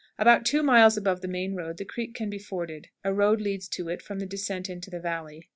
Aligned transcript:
About 0.17 0.45
two 0.47 0.63
miles 0.63 0.97
above 0.97 1.21
the 1.21 1.27
main 1.27 1.53
road 1.53 1.77
the 1.77 1.85
creek 1.85 2.15
can 2.15 2.27
be 2.31 2.39
forded; 2.39 2.87
a 3.03 3.13
road 3.13 3.39
leads 3.39 3.67
to 3.67 3.87
it 3.87 4.01
from 4.01 4.17
the 4.17 4.25
descent 4.25 4.67
into 4.67 4.89
the 4.89 4.99
valley. 4.99 5.47